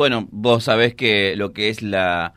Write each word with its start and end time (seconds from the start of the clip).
bueno, 0.00 0.26
vos 0.30 0.64
sabés 0.64 0.94
que 0.94 1.36
lo 1.36 1.52
que 1.52 1.68
es 1.68 1.82
la... 1.82 2.32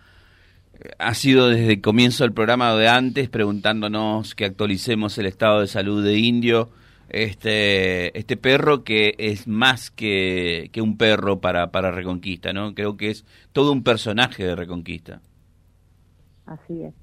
Ha 1.00 1.14
sido 1.14 1.48
desde 1.48 1.72
el 1.72 1.82
comienzo 1.82 2.26
del 2.26 2.34
programa 2.34 2.76
de 2.76 2.90
antes 2.90 3.30
preguntándonos 3.30 4.36
que 4.36 4.44
actualicemos 4.44 5.18
el 5.18 5.28
estado 5.28 5.62
de 5.62 5.68
salud 5.68 6.04
de 6.04 6.18
Indio, 6.18 6.72
este, 7.08 8.20
este 8.20 8.36
perro 8.36 8.84
que 8.84 9.16
es 9.18 9.48
más 9.48 9.92
que, 9.92 10.72
que 10.74 10.82
un 10.82 10.98
perro 10.98 11.40
para, 11.40 11.72
para 11.72 11.92
Reconquista, 11.92 12.52
¿no? 12.52 12.76
Creo 12.76 12.98
que 12.98 13.12
es 13.12 13.24
todo 13.54 13.72
un 13.72 13.82
personaje 13.82 14.44
de 14.44 14.58
Reconquista. 14.58 15.22
Así 16.46 16.84
es. 16.84 16.94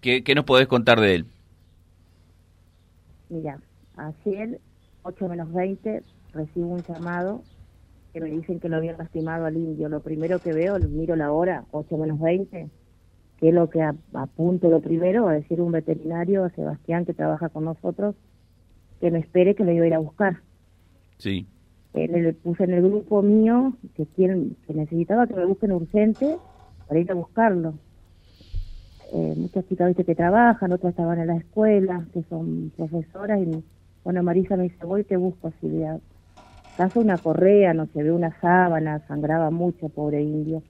¿Qué, 0.00 0.22
qué 0.22 0.36
nos 0.36 0.44
podés 0.44 0.68
contar 0.68 1.00
de 1.00 1.16
él? 1.16 1.26
Mira, 3.30 3.58
ayer, 3.96 4.60
8 5.02 5.28
menos 5.28 5.52
20, 5.52 6.04
recibo 6.34 6.68
un 6.68 6.84
llamado 6.84 7.42
que 8.12 8.20
me 8.20 8.30
dicen 8.30 8.60
que 8.60 8.68
lo 8.68 8.76
habían 8.76 8.98
lastimado 8.98 9.46
al 9.46 9.56
indio. 9.56 9.88
Lo 9.88 10.00
primero 10.00 10.38
que 10.40 10.52
veo, 10.52 10.78
miro 10.78 11.16
la 11.16 11.32
hora, 11.32 11.64
8 11.70 11.96
menos 11.96 12.20
20, 12.20 12.68
que 13.38 13.48
es 13.48 13.54
lo 13.54 13.70
que 13.70 13.82
apunto 14.12 14.68
lo 14.68 14.80
primero, 14.80 15.28
a 15.28 15.34
decir 15.34 15.60
un 15.60 15.72
veterinario, 15.72 16.48
Sebastián, 16.50 17.04
que 17.04 17.14
trabaja 17.14 17.48
con 17.48 17.64
nosotros, 17.64 18.14
que 19.00 19.10
me 19.10 19.20
espere 19.20 19.54
que 19.54 19.64
lo 19.64 19.72
iba 19.72 19.84
a 19.84 19.88
ir 19.88 19.94
a 19.94 19.98
buscar. 19.98 20.40
Sí. 21.18 21.46
le 21.94 22.32
puse 22.32 22.64
en 22.64 22.74
el 22.74 22.82
grupo 22.82 23.22
mío 23.22 23.74
que, 23.94 24.06
quieren, 24.06 24.56
que 24.66 24.74
necesitaba 24.74 25.26
que 25.26 25.34
me 25.34 25.44
busquen 25.44 25.72
urgente 25.72 26.36
para 26.86 27.00
ir 27.00 27.10
a 27.10 27.14
buscarlo. 27.14 27.74
Eh, 29.12 29.34
muchas 29.36 29.66
chicas 29.68 29.88
¿viste, 29.88 30.04
que 30.04 30.14
trabajan, 30.14 30.72
otras 30.72 30.90
estaban 30.90 31.18
en 31.18 31.26
la 31.28 31.36
escuela, 31.36 32.06
que 32.12 32.22
son 32.28 32.72
profesoras, 32.76 33.40
y 33.40 33.62
bueno, 34.04 34.22
Marisa 34.22 34.56
me 34.56 34.64
dice, 34.64 34.84
voy 34.84 35.04
te 35.04 35.16
busco, 35.16 35.52
Silvia. 35.60 35.98
Caso 36.76 37.00
una 37.00 37.18
correa, 37.18 37.74
no 37.74 37.86
se 37.86 38.02
ve 38.02 38.12
una 38.12 38.38
sábana, 38.40 39.00
sangraba 39.06 39.50
mucho, 39.50 39.88
pobre 39.88 40.22
indio. 40.22 40.62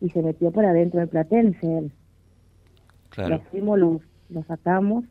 Y 0.00 0.10
se 0.10 0.22
metió 0.22 0.50
por 0.50 0.64
adentro 0.64 1.00
del 1.00 1.08
platense 1.08 1.78
él. 1.78 1.92
Claro. 3.10 3.36
Lo 3.36 3.40
fuimos, 3.50 3.78
lo, 3.78 4.00
lo 4.28 4.42
sacamos. 4.44 5.04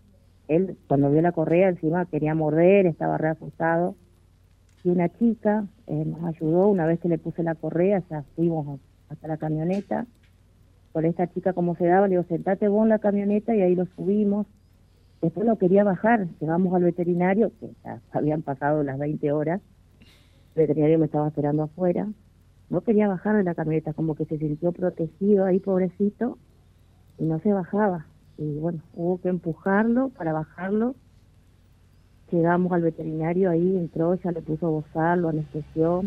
Él, 0.48 0.78
cuando 0.88 1.10
vio 1.10 1.22
la 1.22 1.32
correa, 1.32 1.70
encima 1.70 2.06
quería 2.06 2.36
morder, 2.36 2.86
estaba 2.86 3.18
re 3.18 3.30
asustado. 3.30 3.96
Y 4.84 4.90
una 4.90 5.10
chica 5.10 5.66
eh, 5.88 6.06
nos 6.06 6.24
ayudó, 6.24 6.68
una 6.68 6.86
vez 6.86 7.00
que 7.00 7.10
le 7.10 7.18
puse 7.18 7.42
la 7.42 7.56
correa, 7.56 8.04
ya 8.10 8.24
fuimos 8.36 8.80
hasta 9.10 9.28
la 9.28 9.38
camioneta. 9.38 10.06
Con 10.94 11.06
esta 11.06 11.28
chica, 11.28 11.54
como 11.54 11.76
se 11.76 11.88
daba, 11.88 12.08
le 12.08 12.12
digo, 12.12 12.24
sentate 12.30 12.68
vos 12.68 12.84
en 12.84 12.90
la 12.90 13.00
camioneta 13.00 13.56
y 13.56 13.62
ahí 13.62 13.76
lo 13.76 13.86
subimos. 13.96 14.46
Después 15.22 15.48
lo 15.48 15.58
quería 15.58 15.84
bajar, 15.84 16.28
llegamos 16.40 16.74
al 16.76 16.84
veterinario, 16.84 17.52
que 17.60 17.72
ya 17.84 18.00
habían 18.12 18.44
pasado 18.44 18.84
las 18.84 19.00
20 19.00 19.32
horas. 19.32 19.62
El 20.56 20.64
veterinario 20.64 20.98
me 21.00 21.06
estaba 21.06 21.28
esperando 21.28 21.64
afuera. 21.64 22.12
No 22.70 22.82
quería 22.84 23.08
bajar 23.08 23.36
de 23.38 23.44
la 23.44 23.54
camioneta, 23.56 23.94
como 23.94 24.16
que 24.16 24.26
se 24.26 24.38
sintió 24.40 24.72
protegido 24.74 25.46
ahí, 25.46 25.60
pobrecito, 25.60 26.40
y 27.18 27.26
no 27.26 27.40
se 27.42 27.54
bajaba. 27.54 28.10
Y 28.38 28.60
bueno, 28.60 28.84
hubo 28.94 29.22
que 29.22 29.30
empujarlo 29.30 30.10
para 30.12 30.34
bajarlo. 30.34 30.96
Llegamos 32.32 32.72
al 32.72 32.82
veterinario, 32.84 33.50
ahí 33.50 33.78
entró, 33.78 34.14
ya 34.16 34.32
le 34.32 34.42
puso 34.44 34.70
bozal, 34.70 35.22
lo 35.22 35.30
anestesió, 35.30 36.04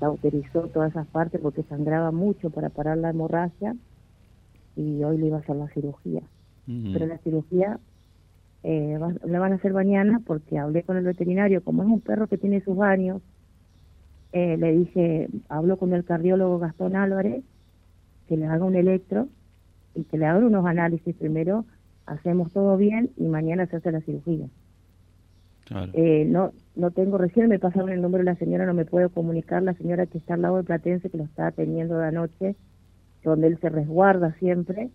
cauterizó 0.00 0.68
todas 0.70 0.90
esas 0.92 1.08
partes 1.08 1.40
porque 1.40 1.64
sangraba 1.64 2.12
mucho 2.12 2.50
para 2.50 2.70
parar 2.70 2.98
la 2.98 3.10
hemorragia 3.10 3.76
y 4.74 5.02
hoy 5.04 5.18
le 5.18 5.26
iba 5.26 5.38
a 5.38 5.40
hacer 5.40 5.56
la 5.56 5.68
cirugía. 5.70 6.22
Pero 6.92 7.06
la 7.06 7.18
cirugía 7.20 7.80
eh, 8.64 8.98
va- 8.98 9.14
la 9.24 9.40
van 9.40 9.52
a 9.54 9.56
hacer 9.56 9.72
mañana 9.74 10.22
porque 10.26 10.58
hablé 10.58 10.84
con 10.84 10.96
el 10.98 11.04
veterinario, 11.04 11.64
como 11.64 11.82
es 11.84 11.88
un 11.90 12.00
perro 12.02 12.28
que 12.28 12.38
tiene 12.38 12.62
sus 12.62 12.76
baños, 12.76 13.22
eh, 14.36 14.58
le 14.58 14.70
dije, 14.72 15.28
hablo 15.48 15.78
con 15.78 15.94
el 15.94 16.04
cardiólogo 16.04 16.58
Gastón 16.58 16.94
Álvarez, 16.94 17.42
que 18.28 18.36
le 18.36 18.44
haga 18.44 18.66
un 18.66 18.76
electro 18.76 19.28
y 19.94 20.04
que 20.04 20.18
le 20.18 20.26
haga 20.26 20.44
unos 20.44 20.66
análisis 20.66 21.16
primero, 21.16 21.64
hacemos 22.04 22.52
todo 22.52 22.76
bien 22.76 23.08
y 23.16 23.24
mañana 23.28 23.64
se 23.64 23.76
hace 23.76 23.90
la 23.90 24.02
cirugía. 24.02 24.46
Claro. 25.64 25.90
Eh, 25.94 26.26
no 26.28 26.52
no 26.74 26.90
tengo, 26.90 27.16
recién 27.16 27.48
me 27.48 27.58
pasaron 27.58 27.88
el 27.88 28.02
número 28.02 28.24
de 28.24 28.30
la 28.30 28.36
señora, 28.36 28.66
no 28.66 28.74
me 28.74 28.84
puedo 28.84 29.08
comunicar, 29.08 29.62
la 29.62 29.72
señora 29.72 30.04
que 30.04 30.18
está 30.18 30.34
al 30.34 30.42
lado 30.42 30.58
de 30.58 30.64
Platense, 30.64 31.08
que 31.08 31.16
lo 31.16 31.24
está 31.24 31.46
atendiendo 31.46 31.96
de 31.96 32.08
anoche, 32.08 32.56
donde 33.24 33.46
él 33.46 33.58
se 33.58 33.70
resguarda 33.70 34.34
siempre. 34.34 34.90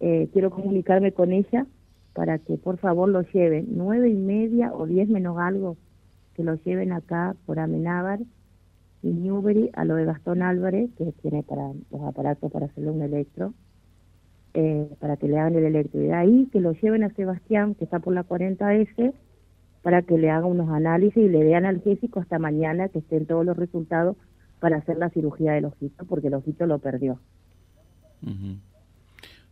Eh, 0.00 0.28
quiero 0.32 0.50
comunicarme 0.50 1.12
con 1.12 1.30
ella 1.30 1.64
para 2.12 2.40
que 2.40 2.56
por 2.56 2.78
favor 2.78 3.08
lo 3.08 3.22
lleven, 3.22 3.68
nueve 3.70 4.08
y 4.08 4.14
media 4.14 4.72
o 4.74 4.84
diez 4.84 5.08
menos 5.08 5.38
algo, 5.38 5.76
que 6.34 6.42
lo 6.42 6.56
lleven 6.56 6.90
acá 6.90 7.36
por 7.46 7.60
Amenábar 7.60 8.18
y 9.02 9.08
Newbery 9.08 9.70
a 9.74 9.84
lo 9.84 9.94
de 9.94 10.04
Gastón 10.04 10.42
Álvarez, 10.42 10.90
que 10.96 11.12
tiene 11.22 11.42
para 11.42 11.72
los 11.90 12.02
aparatos 12.02 12.50
para 12.50 12.66
hacerle 12.66 12.90
un 12.90 13.02
electro, 13.02 13.54
eh, 14.54 14.88
para 14.98 15.16
que 15.16 15.28
le 15.28 15.38
hagan 15.38 15.54
el 15.54 15.64
electro. 15.64 16.00
Y 16.00 16.06
de 16.06 16.14
ahí 16.14 16.48
que 16.52 16.60
lo 16.60 16.72
lleven 16.72 17.04
a 17.04 17.14
Sebastián, 17.14 17.74
que 17.74 17.84
está 17.84 18.00
por 18.00 18.14
la 18.14 18.24
40S, 18.24 19.14
para 19.82 20.02
que 20.02 20.18
le 20.18 20.30
haga 20.30 20.46
unos 20.46 20.68
análisis 20.70 21.16
y 21.16 21.28
le 21.28 21.44
dé 21.44 21.54
analgésico 21.54 22.20
hasta 22.20 22.38
mañana, 22.38 22.88
que 22.88 22.98
estén 22.98 23.26
todos 23.26 23.46
los 23.46 23.56
resultados 23.56 24.16
para 24.58 24.78
hacer 24.78 24.98
la 24.98 25.10
cirugía 25.10 25.52
del 25.52 25.66
ojito, 25.66 26.04
porque 26.06 26.26
el 26.26 26.34
ojito 26.34 26.66
lo 26.66 26.78
perdió. 26.80 27.20
Ujú. 28.22 28.56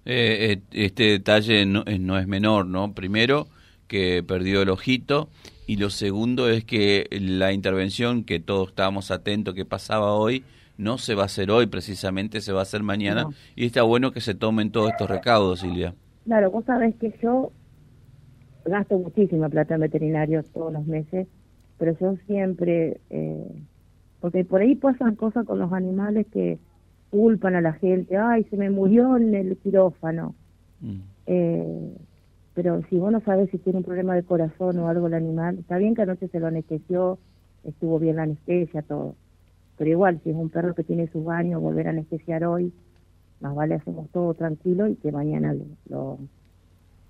Eh, 0.05 0.61
este 0.73 1.05
detalle 1.05 1.67
no, 1.67 1.85
no 2.01 2.19
es 2.19 2.27
menor, 2.27 2.67
¿no? 2.67 2.93
Primero, 2.93 3.47
que 3.87 4.25
perdió 4.27 4.63
el 4.63 4.71
ojito, 4.71 5.29
y 5.67 5.77
lo 5.77 5.91
segundo 5.91 6.49
es 6.49 6.65
que 6.65 7.07
la 7.11 7.53
intervención 7.53 8.25
que 8.25 8.41
todos 8.41 8.69
estábamos 8.69 9.11
atentos 9.11 9.55
que 9.55 9.65
pasaba 9.65 10.13
hoy, 10.15 10.45
no 10.79 10.99
se 10.99 11.15
va 11.15 11.23
a 11.23 11.27
hacer 11.27 11.51
hoy, 11.51 11.67
precisamente 11.67 12.41
se 12.41 12.53
va 12.53 12.61
a 12.61 12.63
hacer 12.63 12.83
mañana, 12.83 13.25
No. 13.25 13.31
y 13.57 13.67
está 13.67 13.83
bueno 13.83 14.13
que 14.13 14.21
se 14.21 14.35
tomen 14.35 14.71
todos 14.71 14.91
estos 14.91 15.09
recaudos, 15.09 15.61
Silvia. 15.61 15.95
Claro, 16.25 16.51
vos 16.51 16.65
sabés 16.67 16.95
que 16.97 17.15
yo 17.23 17.51
gasto 18.65 18.99
muchísima 18.99 19.49
plata 19.49 19.75
en 19.75 19.81
veterinario 19.81 20.43
todos 20.43 20.73
los 20.73 20.87
meses, 20.87 21.27
pero 21.79 21.97
yo 21.99 22.17
siempre, 22.27 23.01
eh, 23.11 23.63
porque 24.21 24.45
por 24.45 24.61
ahí 24.61 24.75
pasan 24.75 25.15
cosas 25.15 25.47
con 25.47 25.59
los 25.59 25.73
animales 25.73 26.27
que 26.33 26.59
culpan 27.11 27.55
a 27.55 27.61
la 27.61 27.73
gente, 27.75 28.17
ay, 28.17 28.45
se 28.51 28.57
me 28.57 28.69
murió 28.71 29.17
en 29.17 29.35
el 29.35 29.57
quirófano. 29.59 30.35
Mm. 30.81 30.97
Eh, 31.27 31.97
pero 32.57 32.83
si 32.89 32.97
vos 32.97 33.13
no 33.13 33.21
sabes 33.21 33.51
si 33.51 33.59
tiene 33.59 33.81
un 33.81 33.85
problema 33.85 34.15
de 34.15 34.23
corazón 34.23 34.79
o 34.79 34.89
algo 34.89 35.09
el 35.09 35.15
animal, 35.15 35.59
está 35.59 35.77
bien 35.77 35.95
que 35.95 36.01
anoche 36.01 36.27
se 36.29 36.41
lo 36.41 36.47
anestesió, 36.47 37.19
estuvo 37.65 37.99
bien 37.99 38.17
la 38.17 38.23
anestesia, 38.23 38.81
todo. 38.81 39.15
Pero 39.77 39.91
igual, 39.91 40.23
si 40.25 40.31
es 40.31 40.37
un 40.37 40.49
perro 40.49 40.75
que 40.75 40.83
tiene 40.83 41.07
sus 41.09 41.23
baños, 41.23 41.61
volver 41.61 41.87
a 41.87 41.91
anestesiar 41.91 42.45
hoy, 42.45 42.73
más 43.41 43.55
vale 43.55 43.75
hacemos 43.75 44.09
todo 44.09 44.33
tranquilo 44.33 44.89
y 44.89 44.97
que 44.97 45.13
mañana 45.13 45.55
lo... 45.91 46.19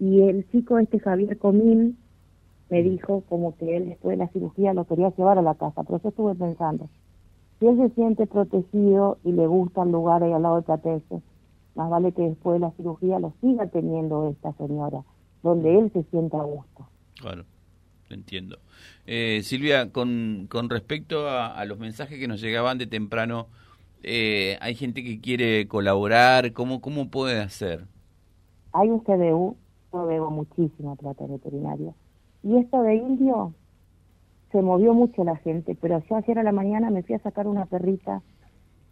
Y 0.01 0.23
el 0.23 0.51
chico 0.51 0.81
este 0.81 0.99
Javier 0.99 1.39
Comín 1.39 1.97
me 2.69 2.83
dijo 2.83 3.23
como 3.29 3.57
que 3.57 3.77
él 3.77 3.91
después 3.91 4.19
de 4.19 4.25
la 4.25 4.31
cirugía 4.33 4.75
lo 4.75 4.85
quería 4.85 5.15
llevar 5.15 5.39
a 5.39 5.43
la 5.43 5.55
casa, 5.55 5.85
pero 5.85 6.03
yo 6.03 6.09
estuve 6.09 6.35
pensando, 6.35 6.91
si 7.61 7.69
él 7.69 7.77
se 7.77 7.91
siente 7.91 8.27
protegido 8.27 9.19
y 9.23 9.31
le 9.31 9.47
gusta 9.47 9.85
el 9.85 9.93
lugar 9.93 10.25
ahí 10.25 10.33
al 10.33 10.43
lado 10.43 10.57
de 10.57 10.63
Platense, 10.63 11.23
más 11.77 11.89
vale 11.89 12.11
que 12.11 12.23
después 12.23 12.55
de 12.55 12.67
la 12.67 12.73
cirugía 12.73 13.21
lo 13.21 13.33
siga 13.41 13.69
teniendo 13.69 14.29
esta 14.29 14.53
señora, 14.55 15.05
donde 15.47 15.79
él 15.79 15.91
se 15.93 16.03
sienta 16.11 16.39
a 16.39 16.45
gusto. 16.45 16.87
Claro, 17.21 17.45
lo 18.09 18.15
entiendo. 18.15 18.59
Eh, 19.07 19.41
Silvia, 19.43 19.93
con, 19.93 20.47
con 20.51 20.69
respecto 20.69 21.29
a, 21.29 21.47
a 21.47 21.65
los 21.65 21.79
mensajes 21.79 22.19
que 22.19 22.29
nos 22.29 22.41
llegaban 22.41 22.79
de 22.79 22.87
temprano, 22.87 23.49
eh, 24.03 24.59
hay 24.61 24.75
gente 24.75 25.03
que 25.03 25.21
quiere 25.21 25.67
colaborar, 25.69 26.53
¿cómo, 26.53 26.81
cómo 26.81 27.11
puede 27.11 27.41
hacer? 27.41 27.87
Hay 28.73 28.91
un 28.91 29.01
CDU, 29.01 29.57
yo 29.93 30.07
debo 30.07 30.31
muchísima 30.31 30.97
plata 30.97 31.27
veterinaria. 31.27 31.95
Y 32.43 32.57
esto 32.59 32.83
de 32.83 32.97
indio, 32.97 33.55
se 34.53 34.63
movió 34.63 34.95
mucho 34.95 35.25
la 35.25 35.37
gente, 35.37 35.77
pero 35.81 36.03
yo 36.09 36.17
ayer 36.17 36.39
a 36.39 36.43
la 36.43 36.53
mañana 36.53 36.91
me 36.91 37.03
fui 37.03 37.15
a 37.15 37.21
sacar 37.21 37.47
una 37.47 37.67
perrita 37.67 38.23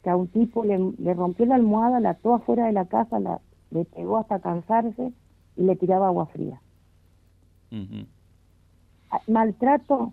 que 0.03 0.11
a 0.11 0.17
un 0.17 0.29
tipo 0.29 0.65
le, 0.65 0.79
le 0.99 1.15
rompió 1.15 1.47
la 1.47 1.55
almohada, 1.55 2.01
la 2.01 2.11
ató 2.11 2.35
afuera 2.35 2.67
de 2.67 2.73
la 2.73 2.87
casa, 2.87 3.21
la, 3.21 3.41
le 3.71 3.85
pegó 3.85 4.19
hasta 4.19 4.41
cansarse 4.41 5.13
y 5.57 5.63
le 5.65 5.77
tiraba 5.77 6.09
agua 6.09 6.27
fría. 6.27 6.61
Ah, 9.11 9.21
Maltrato 9.29 10.13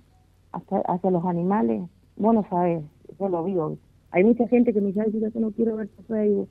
hacia, 0.52 0.80
hacia 0.80 1.12
los 1.12 1.26
animales, 1.26 1.84
vos 2.16 2.34
no 2.34 2.46
sabés, 2.50 2.84
yo 3.20 3.30
lo 3.30 3.44
vivo. 3.44 3.78
Hay 4.12 4.24
mucha 4.24 4.48
gente 4.48 4.74
que 4.74 4.82
me 4.82 4.88
dice, 4.88 5.02
"Ay, 5.02 5.12
yo 5.12 5.40
no 5.40 5.52
quiero 5.52 5.76
ver 5.78 5.88
tu 5.90 6.04
Facebook 6.04 6.50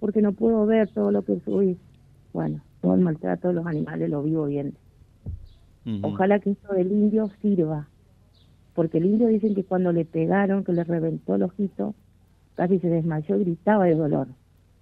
porque 0.00 0.22
no 0.22 0.32
puedo 0.32 0.64
ver 0.66 0.88
todo 0.88 1.10
lo 1.10 1.22
que 1.22 1.40
subís. 1.40 1.76
Bueno, 2.32 2.60
todo 2.80 2.94
el 2.94 3.00
maltrato 3.00 3.48
de 3.48 3.54
los 3.54 3.66
animales 3.66 4.08
lo 4.10 4.22
vivo 4.22 4.46
bien. 4.46 4.74
Ojalá 6.02 6.38
que 6.38 6.50
esto 6.50 6.72
del 6.74 6.92
indio 6.92 7.30
sirva, 7.40 7.88
porque 8.74 8.98
el 8.98 9.06
indio 9.06 9.28
dicen 9.28 9.54
que 9.54 9.64
cuando 9.64 9.92
le 9.92 10.04
pegaron, 10.04 10.64
que 10.64 10.72
le 10.72 10.84
reventó 10.84 11.34
el 11.34 11.42
ojito, 11.42 11.94
casi 12.54 12.78
se 12.78 12.88
desmayó 12.88 13.36
y 13.36 13.44
gritaba 13.44 13.86
de 13.86 13.94
dolor. 13.94 14.28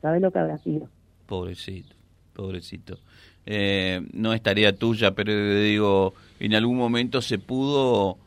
¿Sabes 0.02 0.20
lo 0.20 0.31
que 0.32 0.38
habrá 0.38 0.58
sido? 0.58 0.88
Pobrecito, 1.26 1.94
pobrecito. 2.34 2.98
Eh, 3.46 4.00
no 4.12 4.32
es 4.32 4.43
tarea 4.43 4.75
tuya, 4.75 5.12
pero 5.12 5.32
digo, 5.60 6.14
en 6.40 6.54
algún 6.54 6.76
momento 6.76 7.22
se 7.22 7.38
pudo 7.38 8.19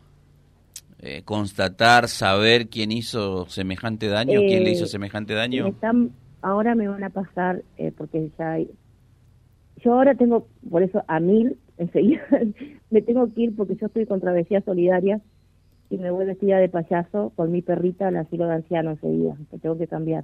eh, 1.01 1.21
constatar, 1.25 2.07
saber 2.07 2.67
quién 2.67 2.91
hizo 2.91 3.45
semejante 3.47 4.07
daño, 4.07 4.39
quién 4.41 4.63
le 4.63 4.71
hizo 4.71 4.85
semejante 4.85 5.33
daño? 5.33 5.67
Están, 5.67 6.11
ahora 6.41 6.73
me 6.73 6.87
van 6.87 7.03
a 7.03 7.09
pasar, 7.09 7.63
porque 7.97 8.31
ya 8.37 8.53
hay, 8.53 8.69
yo 9.83 9.93
ahora 9.93 10.15
tengo, 10.15 10.47
por 10.69 10.83
eso 10.83 11.03
a 11.07 11.19
mil, 11.19 11.57
enseguida 11.77 12.21
me 12.89 13.01
tengo 13.01 13.33
que 13.33 13.41
ir 13.41 13.55
porque 13.55 13.75
yo 13.75 13.87
estoy 13.87 14.05
con 14.05 14.19
Travesía 14.19 14.61
Solidaria 14.61 15.21
y 15.89 15.97
me 15.97 16.11
voy 16.11 16.25
vestida 16.25 16.57
de 16.57 16.69
payaso 16.69 17.31
con 17.35 17.51
mi 17.51 17.61
perrita 17.61 18.07
al 18.07 18.17
asilo 18.17 18.47
de 18.47 18.55
ancianos 18.55 18.99
enseguida, 19.01 19.35
que 19.49 19.57
tengo 19.57 19.77
que 19.77 19.87
cambiar. 19.87 20.23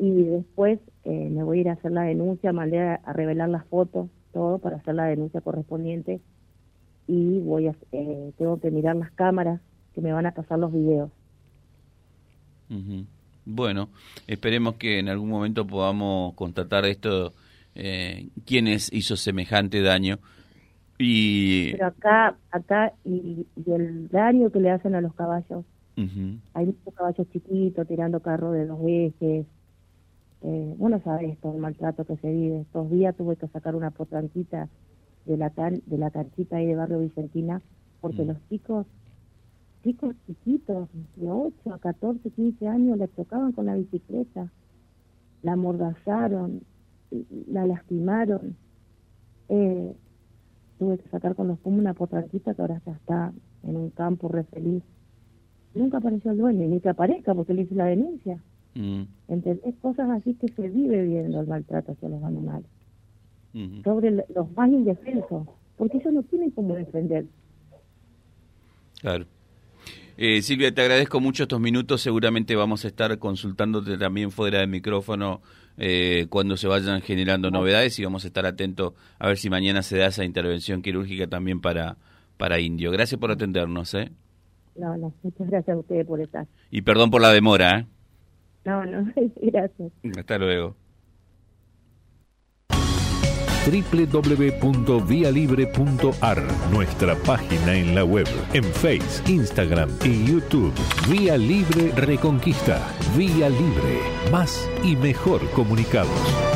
Y 0.00 0.22
después 0.24 0.80
eh, 1.04 1.28
me 1.30 1.42
voy 1.42 1.58
a 1.58 1.60
ir 1.60 1.68
a 1.68 1.72
hacer 1.74 1.92
la 1.92 2.04
denuncia, 2.04 2.54
mandé 2.54 2.80
a, 2.80 3.12
revelar 3.12 3.50
las 3.50 3.66
fotos, 3.66 4.08
todo 4.32 4.58
para 4.58 4.78
hacer 4.78 4.94
la 4.94 5.04
denuncia 5.04 5.42
correspondiente 5.42 6.20
y 7.06 7.40
voy 7.40 7.66
a, 7.66 7.74
eh, 7.92 8.32
tengo 8.38 8.58
que 8.58 8.70
mirar 8.70 8.96
las 8.96 9.10
cámaras 9.10 9.60
que 9.94 10.00
me 10.00 10.12
van 10.12 10.24
a 10.24 10.32
pasar 10.32 10.58
los 10.58 10.72
videos. 10.72 11.10
Bueno, 13.44 13.90
esperemos 14.26 14.76
que 14.76 15.00
en 15.00 15.08
algún 15.10 15.28
momento 15.28 15.66
podamos 15.66 16.32
constatar 16.34 16.86
esto, 16.86 17.34
eh, 17.74 18.28
quiénes 18.46 18.90
hizo 18.92 19.16
semejante 19.16 19.82
daño 19.82 20.18
y... 20.96 21.72
Pero 21.72 21.88
acá, 21.88 22.36
acá, 22.50 22.92
y, 23.04 23.46
el 23.66 24.08
daño 24.08 24.50
que 24.50 24.60
le 24.60 24.70
hacen 24.70 24.94
a 24.94 25.02
los 25.02 25.14
caballos. 25.14 25.64
Hay 26.54 26.64
muchos 26.64 26.94
caballos 26.94 27.26
chiquitos 27.30 27.86
tirando 27.86 28.20
carros 28.20 28.54
de 28.54 28.64
dos 28.64 28.80
ejes. 28.86 29.46
Eh, 30.42 30.74
bueno, 30.78 31.00
sabes 31.04 31.38
todo 31.38 31.54
el 31.54 31.60
maltrato 31.60 32.04
que 32.04 32.16
se 32.16 32.30
vive. 32.30 32.60
Estos 32.60 32.90
días 32.90 33.14
tuve 33.16 33.36
que 33.36 33.48
sacar 33.48 33.74
una 33.74 33.90
potranquita 33.90 34.68
de 35.26 35.36
la, 35.36 35.50
de 35.50 35.98
la 35.98 36.10
canchita 36.10 36.56
ahí 36.56 36.66
de 36.66 36.76
Barrio 36.76 37.00
Vicentina, 37.00 37.60
porque 38.00 38.22
mm. 38.22 38.28
los 38.28 38.48
chicos, 38.48 38.86
chicos 39.82 40.14
chiquitos, 40.26 40.88
de 41.16 41.30
8 41.30 41.74
a 41.74 41.78
14, 41.78 42.30
15 42.30 42.66
años, 42.68 42.98
le 42.98 43.08
chocaban 43.14 43.52
con 43.52 43.66
la 43.66 43.74
bicicleta, 43.74 44.50
la 45.42 45.52
amordazaron, 45.52 46.62
la 47.48 47.66
lastimaron. 47.66 48.56
Eh, 49.48 49.94
tuve 50.78 50.98
que 50.98 51.08
sacar 51.10 51.34
con 51.34 51.48
los 51.48 51.58
pumos 51.58 51.80
una 51.80 51.92
potranquita 51.92 52.54
que 52.54 52.62
ahora 52.62 52.80
ya 52.86 52.92
está 52.92 53.32
en 53.62 53.76
un 53.76 53.90
campo 53.90 54.28
re 54.28 54.44
feliz. 54.44 54.82
Nunca 55.74 55.98
apareció 55.98 56.32
el 56.32 56.38
dueño, 56.38 56.66
ni 56.66 56.80
que 56.80 56.88
aparezca 56.88 57.34
porque 57.34 57.54
le 57.54 57.62
hice 57.62 57.74
la 57.74 57.84
denuncia. 57.84 58.40
Mm. 58.74 59.02
Es 59.28 59.74
cosas 59.80 60.10
así 60.10 60.34
que 60.34 60.48
se 60.48 60.68
vive 60.68 61.04
viendo 61.04 61.40
el 61.40 61.46
maltrato 61.46 61.92
hacia 61.92 62.08
los 62.08 62.22
animales. 62.22 62.66
Sobre 63.82 64.12
los 64.12 64.52
más 64.56 64.70
indefensos, 64.70 65.48
porque 65.76 65.98
ellos 65.98 66.12
no 66.12 66.22
tienen 66.22 66.50
cómo 66.52 66.74
defender. 66.76 67.26
Claro. 69.00 69.26
Eh, 70.16 70.42
Silvia, 70.42 70.72
te 70.72 70.82
agradezco 70.82 71.18
mucho 71.18 71.44
estos 71.44 71.60
minutos. 71.60 72.02
Seguramente 72.02 72.54
vamos 72.54 72.84
a 72.84 72.88
estar 72.88 73.18
consultándote 73.18 73.96
también 73.96 74.30
fuera 74.30 74.58
del 74.58 74.68
micrófono 74.68 75.40
eh, 75.78 76.26
cuando 76.28 76.58
se 76.58 76.68
vayan 76.68 77.00
generando 77.00 77.50
novedades 77.50 77.98
y 77.98 78.04
vamos 78.04 78.24
a 78.24 78.28
estar 78.28 78.44
atentos 78.44 78.92
a 79.18 79.28
ver 79.28 79.38
si 79.38 79.48
mañana 79.48 79.82
se 79.82 79.96
da 79.96 80.08
esa 80.08 80.24
intervención 80.24 80.82
quirúrgica 80.82 81.26
también 81.26 81.60
para, 81.60 81.96
para 82.36 82.60
Indio. 82.60 82.90
Gracias 82.90 83.18
por 83.18 83.30
atendernos. 83.30 83.94
¿eh? 83.94 84.12
No, 84.76 84.96
no, 84.98 85.14
muchas 85.22 85.48
gracias 85.48 85.74
a 85.74 85.80
ustedes 85.80 86.06
por 86.06 86.20
estar. 86.20 86.46
Y 86.70 86.82
perdón 86.82 87.10
por 87.10 87.22
la 87.22 87.32
demora. 87.32 87.78
¿eh? 87.78 87.86
No, 88.64 88.84
no, 88.84 89.12
gracias. 89.36 89.92
Hasta 90.18 90.38
luego 90.38 90.74
www.vialibre.ar, 93.66 96.42
nuestra 96.72 97.14
página 97.14 97.74
en 97.74 97.94
la 97.94 98.04
web, 98.04 98.26
en 98.52 98.64
Face, 98.64 99.22
Instagram 99.30 99.90
y 100.04 100.26
YouTube. 100.26 100.72
Vía 101.10 101.36
Libre 101.36 101.92
Reconquista. 101.94 102.80
Vía 103.16 103.50
Libre. 103.50 104.00
Más 104.32 104.68
y 104.82 104.96
mejor 104.96 105.48
comunicados. 105.50 106.49